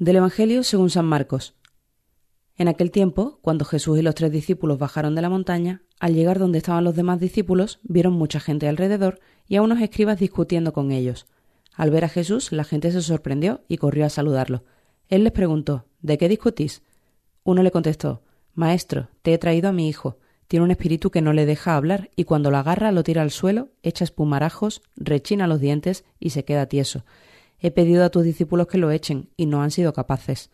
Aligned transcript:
Del 0.00 0.16
Evangelio 0.16 0.62
según 0.62 0.88
San 0.88 1.04
Marcos. 1.04 1.54
En 2.56 2.68
aquel 2.68 2.90
tiempo, 2.90 3.38
cuando 3.42 3.66
Jesús 3.66 3.98
y 3.98 4.02
los 4.02 4.14
tres 4.14 4.32
discípulos 4.32 4.78
bajaron 4.78 5.14
de 5.14 5.20
la 5.20 5.28
montaña, 5.28 5.82
al 5.98 6.14
llegar 6.14 6.38
donde 6.38 6.56
estaban 6.56 6.84
los 6.84 6.96
demás 6.96 7.20
discípulos, 7.20 7.80
vieron 7.82 8.14
mucha 8.14 8.40
gente 8.40 8.66
alrededor 8.66 9.20
y 9.46 9.56
a 9.56 9.62
unos 9.62 9.82
escribas 9.82 10.18
discutiendo 10.18 10.72
con 10.72 10.90
ellos. 10.90 11.26
Al 11.74 11.90
ver 11.90 12.06
a 12.06 12.08
Jesús, 12.08 12.50
la 12.50 12.64
gente 12.64 12.90
se 12.92 13.02
sorprendió 13.02 13.60
y 13.68 13.76
corrió 13.76 14.06
a 14.06 14.08
saludarlo. 14.08 14.64
Él 15.10 15.22
les 15.22 15.34
preguntó 15.34 15.84
¿De 16.00 16.16
qué 16.16 16.30
discutís? 16.30 16.82
Uno 17.44 17.62
le 17.62 17.70
contestó 17.70 18.22
Maestro, 18.54 19.10
te 19.20 19.34
he 19.34 19.38
traído 19.38 19.68
a 19.68 19.72
mi 19.72 19.86
hijo. 19.86 20.16
Tiene 20.48 20.64
un 20.64 20.70
espíritu 20.70 21.10
que 21.10 21.20
no 21.20 21.34
le 21.34 21.44
deja 21.44 21.76
hablar 21.76 22.08
y 22.16 22.24
cuando 22.24 22.50
lo 22.50 22.56
agarra 22.56 22.90
lo 22.90 23.02
tira 23.02 23.20
al 23.20 23.30
suelo, 23.30 23.68
echa 23.82 24.04
espumarajos, 24.04 24.80
rechina 24.96 25.46
los 25.46 25.60
dientes 25.60 26.06
y 26.18 26.30
se 26.30 26.46
queda 26.46 26.64
tieso. 26.64 27.04
He 27.60 27.70
pedido 27.70 28.04
a 28.04 28.10
tus 28.10 28.24
discípulos 28.24 28.66
que 28.66 28.78
lo 28.78 28.90
echen, 28.90 29.30
y 29.36 29.46
no 29.46 29.62
han 29.62 29.70
sido 29.70 29.92
capaces. 29.92 30.50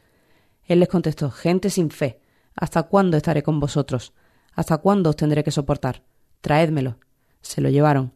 Él 0.65 0.81
les 0.81 0.89
contestó 0.89 1.31
Gente 1.31 1.71
sin 1.71 1.91
fe. 1.91 2.21
¿Hasta 2.55 2.85
cuándo 2.85 3.17
estaré 3.17 3.43
con 3.43 3.61
vosotros? 3.61 4.13
¿Hasta 4.53 4.79
cuándo 4.79 5.11
os 5.11 5.17
tendré 5.17 5.45
que 5.45 5.51
soportar? 5.51 6.03
Traédmelo. 6.41 6.99
Se 7.43 7.61
lo 7.61 7.69
llevaron. 7.69 8.13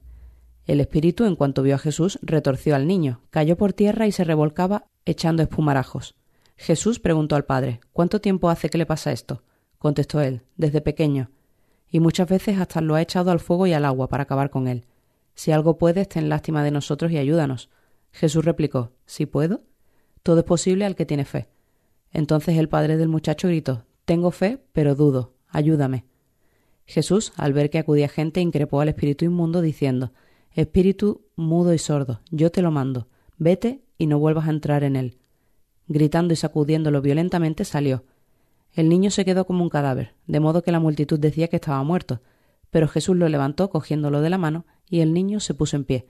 El 0.66 0.80
espíritu, 0.80 1.24
en 1.24 1.36
cuanto 1.36 1.62
vio 1.62 1.74
a 1.74 1.78
Jesús, 1.78 2.18
retorció 2.22 2.74
al 2.74 2.86
niño, 2.86 3.22
cayó 3.30 3.56
por 3.56 3.72
tierra 3.72 4.06
y 4.06 4.12
se 4.12 4.24
revolcaba 4.24 4.86
echando 5.04 5.42
espumarajos. 5.42 6.16
Jesús 6.56 7.00
preguntó 7.00 7.36
al 7.36 7.44
padre 7.44 7.80
¿Cuánto 7.92 8.20
tiempo 8.20 8.50
hace 8.50 8.68
que 8.68 8.78
le 8.78 8.86
pasa 8.86 9.12
esto? 9.12 9.42
Contestó 9.78 10.20
él 10.20 10.42
Desde 10.56 10.80
pequeño. 10.80 11.30
Y 11.90 12.00
muchas 12.00 12.28
veces 12.28 12.58
hasta 12.58 12.80
lo 12.80 12.94
ha 12.94 13.02
echado 13.02 13.30
al 13.30 13.40
fuego 13.40 13.66
y 13.66 13.72
al 13.72 13.84
agua 13.84 14.08
para 14.08 14.24
acabar 14.24 14.50
con 14.50 14.68
él. 14.68 14.86
Si 15.34 15.52
algo 15.52 15.78
puedes, 15.78 16.08
ten 16.08 16.28
lástima 16.28 16.62
de 16.62 16.70
nosotros 16.70 17.10
y 17.10 17.18
ayúdanos. 17.18 17.70
Jesús 18.12 18.44
replicó 18.44 18.92
¿Si 19.06 19.26
puedo? 19.26 19.62
Todo 20.22 20.40
es 20.40 20.44
posible 20.44 20.84
al 20.84 20.96
que 20.96 21.06
tiene 21.06 21.24
fe. 21.24 21.48
Entonces 22.12 22.58
el 22.58 22.68
padre 22.68 22.96
del 22.96 23.08
muchacho 23.08 23.48
gritó 23.48 23.84
Tengo 24.04 24.30
fe, 24.30 24.62
pero 24.72 24.94
dudo. 24.94 25.34
Ayúdame. 25.48 26.04
Jesús, 26.84 27.32
al 27.36 27.52
ver 27.52 27.70
que 27.70 27.78
acudía 27.78 28.08
gente, 28.08 28.40
increpó 28.40 28.80
al 28.80 28.88
espíritu 28.88 29.24
inmundo, 29.24 29.60
diciendo 29.60 30.12
Espíritu 30.52 31.22
mudo 31.36 31.72
y 31.72 31.78
sordo, 31.78 32.20
yo 32.30 32.50
te 32.50 32.62
lo 32.62 32.72
mando, 32.72 33.06
vete 33.38 33.82
y 33.96 34.06
no 34.08 34.18
vuelvas 34.18 34.48
a 34.48 34.50
entrar 34.50 34.82
en 34.82 34.96
él. 34.96 35.18
Gritando 35.86 36.34
y 36.34 36.36
sacudiéndolo 36.36 37.00
violentamente 37.00 37.64
salió. 37.64 38.04
El 38.72 38.88
niño 38.88 39.10
se 39.10 39.24
quedó 39.24 39.46
como 39.46 39.62
un 39.62 39.70
cadáver, 39.70 40.14
de 40.26 40.40
modo 40.40 40.62
que 40.62 40.72
la 40.72 40.80
multitud 40.80 41.20
decía 41.20 41.46
que 41.46 41.56
estaba 41.56 41.82
muerto, 41.84 42.20
pero 42.70 42.88
Jesús 42.88 43.16
lo 43.16 43.28
levantó 43.28 43.70
cogiéndolo 43.70 44.20
de 44.20 44.30
la 44.30 44.38
mano 44.38 44.66
y 44.88 45.00
el 45.00 45.12
niño 45.12 45.38
se 45.38 45.54
puso 45.54 45.76
en 45.76 45.84
pie. 45.84 46.08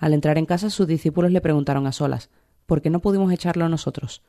Al 0.00 0.14
entrar 0.14 0.38
en 0.38 0.46
casa 0.46 0.70
sus 0.70 0.86
discípulos 0.86 1.30
le 1.30 1.42
preguntaron 1.42 1.86
a 1.86 1.92
solas 1.92 2.30
¿Por 2.66 2.80
qué 2.82 2.88
no 2.88 3.00
pudimos 3.00 3.32
echarlo 3.32 3.68
nosotros? 3.68 4.22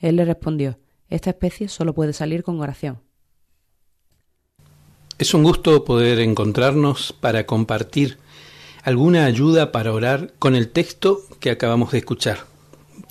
Él 0.00 0.16
le 0.16 0.24
respondió 0.24 0.78
Esta 1.10 1.30
especie 1.30 1.68
solo 1.68 1.94
puede 1.94 2.14
salir 2.14 2.42
con 2.42 2.60
oración. 2.60 3.00
Es 5.18 5.34
un 5.34 5.42
gusto 5.42 5.84
poder 5.84 6.18
encontrarnos 6.20 7.12
para 7.12 7.44
compartir 7.44 8.18
alguna 8.84 9.26
ayuda 9.26 9.70
para 9.70 9.92
orar 9.92 10.32
con 10.38 10.54
el 10.54 10.70
texto 10.70 11.20
que 11.40 11.50
acabamos 11.50 11.92
de 11.92 11.98
escuchar. 11.98 12.38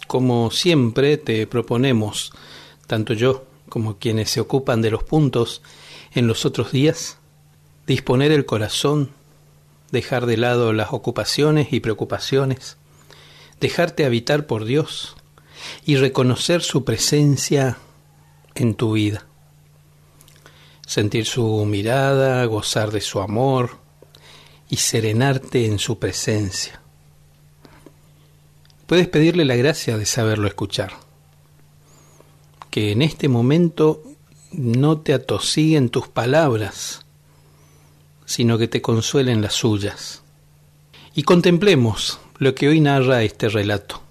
Como 0.07 0.49
siempre 0.49 1.17
te 1.17 1.45
proponemos, 1.45 2.31
tanto 2.87 3.13
yo 3.13 3.45
como 3.69 3.97
quienes 3.97 4.31
se 4.31 4.39
ocupan 4.39 4.81
de 4.81 4.89
los 4.89 5.03
puntos 5.03 5.61
en 6.13 6.25
los 6.25 6.45
otros 6.45 6.71
días, 6.71 7.19
disponer 7.85 8.31
el 8.31 8.45
corazón 8.45 9.11
dejar 9.91 10.25
de 10.25 10.37
lado 10.37 10.73
las 10.73 10.93
ocupaciones 10.93 11.71
y 11.71 11.79
preocupaciones, 11.79 12.77
dejarte 13.59 14.05
habitar 14.05 14.45
por 14.45 14.65
Dios 14.65 15.15
y 15.85 15.95
reconocer 15.95 16.61
su 16.61 16.83
presencia 16.83 17.77
en 18.55 18.75
tu 18.75 18.93
vida. 18.93 19.25
Sentir 20.85 21.25
su 21.25 21.65
mirada, 21.65 22.45
gozar 22.45 22.91
de 22.91 23.01
su 23.01 23.19
amor 23.19 23.77
y 24.69 24.77
serenarte 24.77 25.65
en 25.65 25.79
su 25.79 25.99
presencia. 25.99 26.81
Puedes 28.85 29.07
pedirle 29.09 29.43
la 29.43 29.55
gracia 29.55 29.97
de 29.97 30.05
saberlo 30.05 30.47
escuchar. 30.47 30.93
Que 32.69 32.91
en 32.91 33.01
este 33.01 33.27
momento 33.27 34.01
no 34.51 34.99
te 34.99 35.13
atosiguen 35.13 35.89
tus 35.89 36.07
palabras, 36.07 37.05
sino 38.27 38.59
que 38.59 38.67
te 38.67 38.81
consuelen 38.81 39.41
las 39.41 39.53
suyas. 39.53 40.21
Y 41.15 41.23
contemplemos 41.23 42.19
lo 42.37 42.53
que 42.53 42.67
hoy 42.67 42.81
narra 42.81 43.23
este 43.23 43.49
relato. 43.49 44.03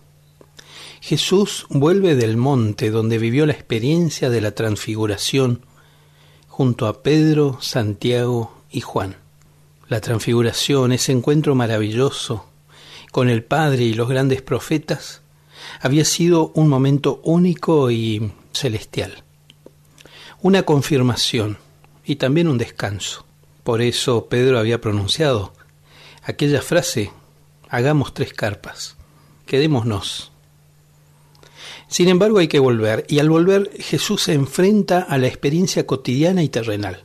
Jesús 1.00 1.66
vuelve 1.69 2.16
del 2.16 2.37
monte 2.37 2.91
donde 2.91 3.19
vivió 3.19 3.47
la 3.47 3.53
experiencia 3.53 4.31
de 4.31 4.41
la 4.41 4.53
transfiguración 4.53 5.65
junto 6.49 6.88
a 6.88 7.03
Pedro, 7.03 7.59
Santiago 7.60 8.62
y 8.71 8.81
Juan. 8.81 9.16
La 9.88 10.00
transfiguración, 10.00 10.91
ese 10.91 11.12
encuentro 11.12 11.54
maravilloso 11.54 12.47
con 13.12 13.28
el 13.28 13.44
Padre 13.44 13.84
y 13.84 13.93
los 13.93 14.09
grandes 14.09 14.41
profetas, 14.41 15.21
había 15.81 16.06
sido 16.06 16.53
un 16.54 16.69
momento 16.69 17.21
único 17.22 17.91
y 17.91 18.33
celestial. 18.53 19.22
Una 20.41 20.62
confirmación 20.62 21.59
y 22.04 22.16
también 22.16 22.48
un 22.48 22.56
descanso. 22.56 23.25
Por 23.66 23.82
eso 23.82 24.27
Pedro 24.27 24.60
había 24.60 24.81
pronunciado 24.81 25.53
aquella 26.22 26.62
frase, 26.62 27.10
hagamos 27.69 28.15
tres 28.15 28.32
carpas, 28.32 28.94
quedémonos. 29.44 30.31
Sin 31.88 32.09
embargo 32.09 32.38
hay 32.38 32.47
que 32.47 32.60
volver, 32.60 33.04
y 33.09 33.19
al 33.19 33.28
volver 33.28 33.72
Jesús 33.81 34.22
se 34.22 34.34
enfrenta 34.34 35.00
a 35.00 35.19
la 35.19 35.27
experiencia 35.27 35.84
cotidiana 35.84 36.44
y 36.44 36.49
terrenal. 36.49 37.03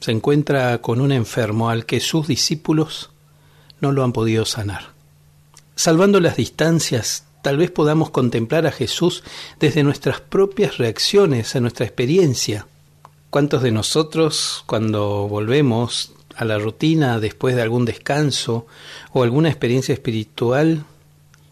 Se 0.00 0.12
encuentra 0.12 0.78
con 0.80 1.02
un 1.02 1.12
enfermo 1.12 1.68
al 1.68 1.84
que 1.84 2.00
sus 2.00 2.26
discípulos 2.26 3.10
no 3.82 3.92
lo 3.92 4.02
han 4.02 4.14
podido 4.14 4.46
sanar. 4.46 4.94
Salvando 5.74 6.20
las 6.20 6.36
distancias, 6.36 7.26
tal 7.42 7.58
vez 7.58 7.70
podamos 7.70 8.08
contemplar 8.08 8.66
a 8.66 8.72
Jesús 8.72 9.24
desde 9.60 9.82
nuestras 9.82 10.22
propias 10.22 10.78
reacciones 10.78 11.54
a 11.54 11.60
nuestra 11.60 11.84
experiencia 11.84 12.66
¿Cuántos 13.30 13.62
de 13.62 13.72
nosotros 13.72 14.62
cuando 14.66 15.28
volvemos 15.28 16.12
a 16.36 16.44
la 16.44 16.58
rutina 16.58 17.18
después 17.18 17.56
de 17.56 17.62
algún 17.62 17.84
descanso 17.84 18.66
o 19.12 19.24
alguna 19.24 19.48
experiencia 19.48 19.92
espiritual 19.92 20.84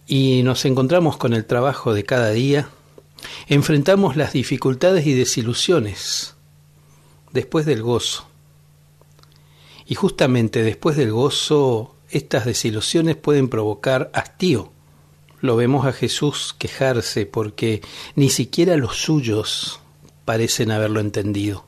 y 0.06 0.42
nos 0.44 0.64
encontramos 0.64 1.16
con 1.16 1.34
el 1.34 1.44
trabajo 1.44 1.92
de 1.92 2.04
cada 2.04 2.30
día, 2.30 2.68
enfrentamos 3.48 4.16
las 4.16 4.32
dificultades 4.32 5.06
y 5.06 5.14
desilusiones 5.14 6.36
después 7.32 7.66
del 7.66 7.82
gozo? 7.82 8.26
Y 9.84 9.96
justamente 9.96 10.62
después 10.62 10.96
del 10.96 11.12
gozo, 11.12 11.96
estas 12.08 12.44
desilusiones 12.46 13.16
pueden 13.16 13.48
provocar 13.48 14.10
hastío. 14.14 14.70
Lo 15.40 15.56
vemos 15.56 15.86
a 15.86 15.92
Jesús 15.92 16.54
quejarse 16.56 17.26
porque 17.26 17.82
ni 18.14 18.30
siquiera 18.30 18.76
los 18.76 18.96
suyos 18.96 19.80
parecen 20.24 20.70
haberlo 20.70 21.00
entendido. 21.00 21.64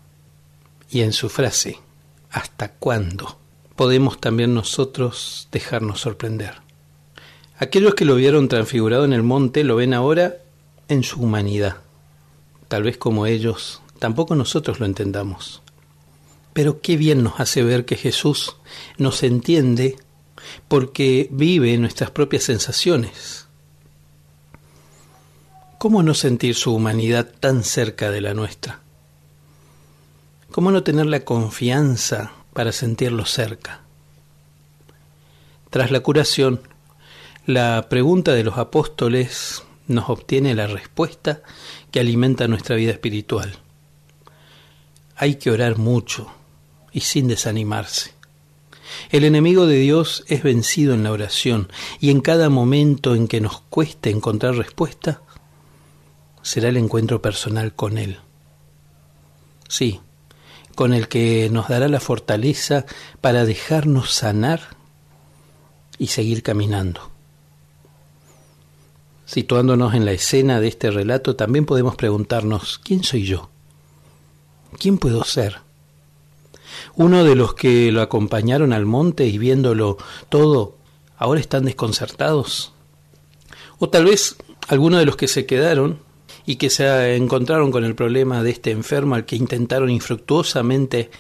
Y 0.91 1.03
en 1.03 1.13
su 1.13 1.29
frase, 1.29 1.79
¿hasta 2.31 2.73
cuándo? 2.73 3.39
Podemos 3.75 4.21
también 4.21 4.55
nosotros 4.55 5.49
dejarnos 5.53 6.01
sorprender. 6.01 6.55
Aquellos 7.59 7.95
que 7.95 8.05
lo 8.05 8.17
vieron 8.17 8.49
transfigurado 8.49 9.05
en 9.05 9.13
el 9.13 9.23
monte 9.23 9.65
lo 9.65 9.77
ven 9.77 9.95
ahora 9.95 10.37
en 10.89 11.03
su 11.03 11.21
humanidad. 11.21 11.79
Tal 12.69 12.83
vez 12.83 12.97
como 12.99 13.27
ellos, 13.27 13.83
tampoco 13.99 14.35
nosotros 14.35 14.81
lo 14.81 14.87
entendamos. 14.87 15.63
Pero 16.53 16.81
qué 16.81 16.97
bien 16.97 17.23
nos 17.23 17.41
hace 17.41 17.63
ver 17.63 17.85
que 17.85 17.97
Jesús 17.97 18.57
nos 18.99 19.23
entiende 19.23 19.97
porque 20.69 21.29
vive 21.31 21.77
nuestras 21.79 22.11
propias 22.11 22.45
sensaciones 22.45 23.46
¿Cómo 25.87 26.03
no 26.03 26.15
sentir 26.15 26.57
su 26.57 26.75
humanidad 26.75 27.29
tan 27.39 27.63
cerca 27.63 28.11
de 28.11 28.21
la 28.21 28.35
nuestra? 28.35 28.81
¿Cómo 30.51 30.73
no 30.73 30.83
tener 30.83 31.07
la 31.07 31.21
confianza 31.21 32.33
para 32.53 32.73
sentirlo 32.73 33.25
cerca? 33.25 33.83
Tras 35.71 35.93
la 35.93 36.01
curación, 36.01 36.61
la 37.47 37.87
pregunta 37.89 38.35
de 38.35 38.43
los 38.43 38.59
apóstoles 38.59 39.63
nos 39.87 40.11
obtiene 40.11 40.57
la 40.57 40.67
respuesta 40.67 41.43
que 41.93 42.01
alimenta 42.01 42.49
nuestra 42.49 42.75
vida 42.75 42.91
espiritual. 42.91 43.57
Hay 45.15 45.37
que 45.37 45.53
orar 45.53 45.79
mucho 45.79 46.27
y 46.91 47.03
sin 47.03 47.29
desanimarse. 47.29 48.13
El 49.11 49.23
enemigo 49.23 49.69
de 49.69 49.79
Dios 49.79 50.25
es 50.27 50.43
vencido 50.43 50.95
en 50.95 51.05
la 51.05 51.13
oración 51.13 51.69
y 52.01 52.11
en 52.11 52.23
cada 52.23 52.51
momento 52.51 53.15
en 53.15 53.29
que 53.29 53.41
nos 53.41 53.61
cueste 53.61 54.11
encontrar 54.11 54.57
respuesta, 54.57 55.23
será 56.47 56.69
el 56.69 56.77
encuentro 56.77 57.21
personal 57.21 57.75
con 57.75 57.99
Él. 57.99 58.21
Sí, 59.67 60.01
con 60.77 60.95
el 60.95 61.09
que 61.09 61.51
nos 61.51 61.67
dará 61.67 61.89
la 61.89 61.99
fortaleza 61.99 62.87
para 63.21 63.45
dejarnos 63.45 64.13
sanar 64.13 64.61
y 65.99 66.07
seguir 66.07 66.45
caminando. 66.45 67.11
Situándonos 69.25 69.95
en 69.95 70.05
la 70.05 70.13
escena 70.13 70.61
de 70.61 70.69
este 70.69 70.93
relato, 70.93 71.35
también 71.35 71.67
podemos 71.67 71.97
preguntarnos, 71.97 72.79
¿quién 72.79 73.03
soy 73.03 73.25
yo? 73.25 73.51
¿Quién 74.79 74.99
puedo 74.99 75.25
ser? 75.25 75.59
Uno 76.95 77.25
de 77.25 77.35
los 77.35 77.55
que 77.55 77.91
lo 77.91 78.03
acompañaron 78.03 78.73
al 78.73 78.87
monte 78.87 79.27
y 79.27 79.37
viéndolo 79.37 79.97
todo, 80.29 80.77
ahora 81.17 81.41
están 81.41 81.65
desconcertados. 81.65 82.73
O 83.81 83.89
tal 83.89 84.05
vez 84.05 84.37
alguno 84.69 84.99
de 84.99 85.07
los 85.07 85.17
que 85.17 85.27
se 85.27 85.45
quedaron 85.45 86.06
y 86.47 86.57
que 86.57 86.71
se 86.71 87.17
encontraron 87.17 87.71
con 87.71 87.85
el 87.85 87.95
problema 87.95 88.43
de 88.43 88.51
este 88.51 88.71
enfermo 88.71 89.17
al 89.17 89.27
que 89.27 89.37
intentaron 89.37 89.91
infructuosamente 89.91 91.11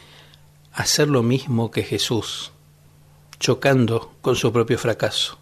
hacer 0.73 1.08
lo 1.08 1.23
mismo 1.23 1.70
que 1.70 1.82
Jesús, 1.82 2.52
chocando 3.40 4.12
con 4.23 4.37
su 4.37 4.52
propio 4.52 4.78
fracaso 4.78 5.38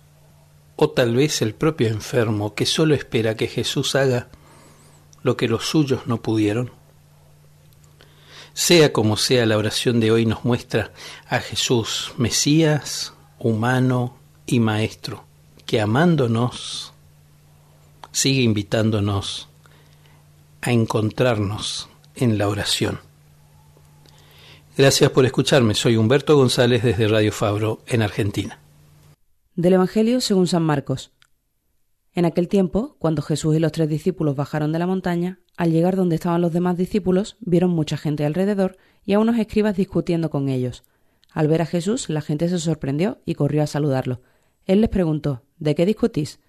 o 0.77 0.91
tal 0.91 1.15
vez 1.15 1.43
el 1.43 1.55
propio 1.55 1.89
enfermo 1.89 2.55
que 2.55 2.67
solo 2.67 2.95
espera 2.95 3.37
que 3.37 3.47
Jesús 3.47 3.95
haga 3.95 4.29
lo 5.23 5.37
que 5.37 5.49
los 5.49 5.67
suyos 5.67 6.07
no 6.07 6.21
pudieron? 6.21 6.73
Sea 8.53 8.93
como 8.93 9.17
sea, 9.17 9.47
la 9.47 9.57
oración 9.57 10.01
de 10.01 10.13
hoy 10.13 10.27
nos 10.27 10.45
muestra 10.45 10.93
a 11.29 11.41
Jesús, 11.41 12.13
Mesías, 12.17 13.13
humano 13.39 14.17
y 14.47 14.61
Maestro, 14.61 15.25
que 15.67 15.81
amándonos, 15.81 16.93
sigue 18.13 18.43
invitándonos 18.43 19.49
a 20.65 20.73
encontrarnos 20.73 21.91
en 22.15 22.39
la 22.39 22.49
oración. 22.49 23.01
Gracias 24.79 25.11
por 25.11 25.27
escucharme, 25.27 25.75
soy 25.75 25.99
Humberto 25.99 26.37
González 26.39 26.83
desde 26.83 27.07
Radio 27.07 27.33
Fabro 27.33 27.83
en 27.87 28.01
Argentina. 28.01 28.59
Del 29.55 29.75
Evangelio 29.75 30.23
según 30.23 30.47
San 30.47 30.63
Marcos. 30.63 31.13
En 32.15 32.25
aquel 32.25 32.49
tiempo, 32.49 32.97
cuando 32.99 33.21
Jesús 33.21 33.55
y 33.55 33.59
los 33.59 33.73
tres 33.73 33.91
discípulos 33.91 34.37
bajaron 34.37 34.73
de 34.73 34.79
la 34.79 34.87
montaña, 34.87 35.39
al 35.59 35.71
llegar 35.71 35.97
donde 35.97 36.15
estaban 36.15 36.41
los 36.41 36.55
demás 36.55 36.79
discípulos, 36.79 37.37
vieron 37.41 37.71
mucha 37.71 37.99
gente 37.99 38.25
alrededor 38.25 38.79
y 39.05 39.13
a 39.13 39.19
unos 39.19 39.39
escribas 39.39 39.77
discutiendo 39.77 40.31
con 40.31 40.49
ellos. 40.49 40.83
Al 41.31 41.47
ver 41.47 41.61
a 41.61 41.67
Jesús, 41.67 42.09
la 42.09 42.23
gente 42.23 42.49
se 42.49 42.59
sorprendió 42.59 43.19
y 43.27 43.35
corrió 43.35 43.63
a 43.63 43.67
saludarlo. 43.67 44.23
Él 44.65 44.81
les 44.81 44.89
preguntó 44.89 45.43
¿De 45.59 45.75
qué 45.75 45.85
discutís? 45.85 46.41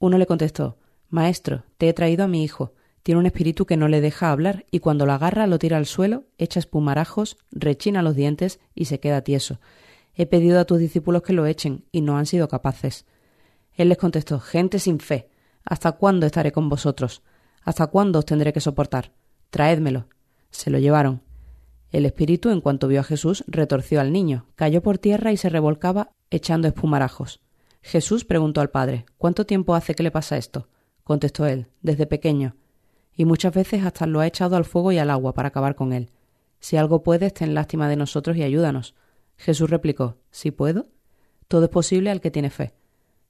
Uno 0.00 0.18
le 0.18 0.26
contestó 0.26 0.78
Maestro, 1.10 1.62
te 1.78 1.88
he 1.88 1.92
traído 1.92 2.24
a 2.24 2.28
mi 2.28 2.42
hijo. 2.42 2.74
Tiene 3.02 3.18
un 3.18 3.26
espíritu 3.26 3.66
que 3.66 3.76
no 3.76 3.88
le 3.88 4.00
deja 4.00 4.30
hablar 4.30 4.64
y 4.70 4.78
cuando 4.78 5.06
lo 5.06 5.12
agarra 5.12 5.46
lo 5.46 5.58
tira 5.58 5.76
al 5.76 5.86
suelo, 5.86 6.24
echa 6.38 6.60
espumarajos, 6.60 7.36
rechina 7.50 8.02
los 8.02 8.14
dientes 8.14 8.60
y 8.74 8.84
se 8.84 9.00
queda 9.00 9.22
tieso. 9.22 9.60
He 10.14 10.26
pedido 10.26 10.60
a 10.60 10.64
tus 10.64 10.78
discípulos 10.78 11.22
que 11.22 11.32
lo 11.32 11.46
echen, 11.46 11.84
y 11.90 12.02
no 12.02 12.18
han 12.18 12.26
sido 12.26 12.48
capaces. 12.48 13.06
Él 13.74 13.88
les 13.88 13.98
contestó 13.98 14.38
Gente 14.40 14.78
sin 14.78 15.00
fe. 15.00 15.30
¿Hasta 15.64 15.92
cuándo 15.92 16.26
estaré 16.26 16.52
con 16.52 16.68
vosotros? 16.68 17.22
¿Hasta 17.62 17.86
cuándo 17.86 18.18
os 18.18 18.26
tendré 18.26 18.52
que 18.52 18.60
soportar? 18.60 19.12
Traédmelo. 19.50 20.06
Se 20.50 20.70
lo 20.70 20.78
llevaron. 20.78 21.22
El 21.90 22.06
espíritu, 22.06 22.50
en 22.50 22.60
cuanto 22.60 22.88
vio 22.88 23.00
a 23.00 23.04
Jesús, 23.04 23.44
retorció 23.46 24.00
al 24.00 24.12
niño, 24.12 24.46
cayó 24.54 24.82
por 24.82 24.98
tierra 24.98 25.32
y 25.32 25.36
se 25.36 25.48
revolcaba 25.48 26.12
echando 26.30 26.68
espumarajos. 26.68 27.40
Jesús 27.82 28.24
preguntó 28.24 28.60
al 28.60 28.70
padre 28.70 29.06
¿Cuánto 29.18 29.44
tiempo 29.44 29.74
hace 29.74 29.94
que 29.94 30.02
le 30.02 30.10
pasa 30.10 30.36
esto? 30.36 30.68
Contestó 31.04 31.46
él 31.46 31.66
Desde 31.82 32.06
pequeño. 32.06 32.54
Y 33.14 33.24
muchas 33.24 33.54
veces 33.54 33.84
hasta 33.84 34.06
lo 34.06 34.20
ha 34.20 34.26
echado 34.26 34.56
al 34.56 34.64
fuego 34.64 34.92
y 34.92 34.98
al 34.98 35.10
agua 35.10 35.34
para 35.34 35.48
acabar 35.48 35.74
con 35.74 35.92
él. 35.92 36.10
Si 36.60 36.76
algo 36.76 37.02
puedes, 37.02 37.34
ten 37.34 37.54
lástima 37.54 37.88
de 37.88 37.96
nosotros 37.96 38.36
y 38.36 38.42
ayúdanos. 38.42 38.94
Jesús 39.36 39.68
replicó 39.68 40.16
¿Si 40.30 40.50
puedo? 40.50 40.86
Todo 41.48 41.64
es 41.64 41.70
posible 41.70 42.10
al 42.10 42.20
que 42.20 42.30
tiene 42.30 42.50
fe. 42.50 42.72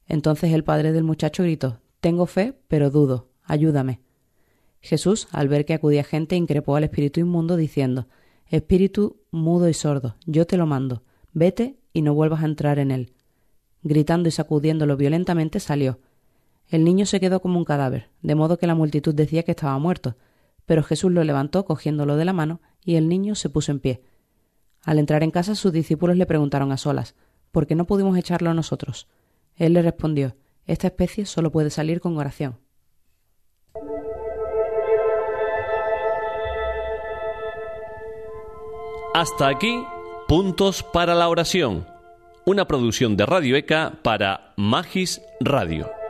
Entonces 0.06 0.52
el 0.52 0.64
padre 0.64 0.93
del 0.93 1.05
muchacho 1.05 1.43
gritó 1.43 1.81
Tengo 2.00 2.26
fe, 2.26 2.55
pero 2.69 2.90
dudo. 2.90 3.29
Ayúdame. 3.44 4.00
Jesús, 4.81 5.29
al 5.31 5.49
ver 5.49 5.64
que 5.64 5.75
acudía 5.75 6.05
gente, 6.05 6.37
increpó 6.37 6.76
al 6.76 6.84
espíritu 6.84 7.20
inmundo, 7.20 7.56
diciendo 7.56 8.08
Espíritu 8.49 9.23
mudo 9.31 9.69
y 9.69 9.75
sordo, 9.75 10.17
yo 10.26 10.46
te 10.46 10.58
lo 10.58 10.67
mando, 10.67 11.05
vete 11.32 11.79
y 11.94 12.02
no 12.02 12.12
vuelvas 12.12 12.43
a 12.43 12.46
entrar 12.46 12.79
en 12.79 12.90
él. 12.90 13.14
Gritando 13.82 14.29
y 14.29 14.32
sacudiéndolo 14.32 14.96
violentamente, 14.96 15.58
salió. 15.58 16.00
El 16.72 16.84
niño 16.84 17.04
se 17.04 17.20
quedó 17.20 17.42
como 17.42 17.58
un 17.58 17.66
cadáver, 17.66 18.08
de 18.22 18.34
modo 18.34 18.56
que 18.56 18.66
la 18.66 18.74
multitud 18.74 19.14
decía 19.14 19.42
que 19.42 19.50
estaba 19.50 19.78
muerto, 19.78 20.16
pero 20.64 20.82
Jesús 20.82 21.12
lo 21.12 21.22
levantó 21.22 21.66
cogiéndolo 21.66 22.16
de 22.16 22.24
la 22.24 22.32
mano, 22.32 22.62
y 22.82 22.94
el 22.94 23.10
niño 23.10 23.34
se 23.34 23.50
puso 23.50 23.72
en 23.72 23.78
pie. 23.78 24.02
Al 24.82 24.98
entrar 24.98 25.22
en 25.22 25.30
casa 25.30 25.54
sus 25.54 25.70
discípulos 25.70 26.16
le 26.16 26.24
preguntaron 26.24 26.72
a 26.72 26.78
solas 26.78 27.14
¿Por 27.50 27.66
qué 27.66 27.74
no 27.74 27.84
pudimos 27.84 28.16
echarlo 28.16 28.54
nosotros? 28.54 29.06
Él 29.54 29.74
le 29.74 29.82
respondió 29.82 30.34
Esta 30.64 30.86
especie 30.86 31.26
solo 31.26 31.52
puede 31.52 31.69
salir 31.69 32.00
con 32.00 32.16
oración. 32.16 32.58
Hasta 39.12 39.46
aquí, 39.46 39.84
Puntos 40.26 40.82
para 40.82 41.14
la 41.14 41.28
Oración, 41.28 41.86
una 42.46 42.66
producción 42.66 43.19
de 43.19 43.26
Radio 43.26 43.56
ECA 43.56 43.98
para 44.02 44.54
Magis 44.56 45.20
Radio. 45.38 46.01